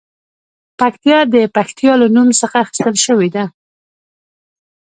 [0.79, 3.45] پکتیا د پښتیا له نوم څخه اخیستل شوې ده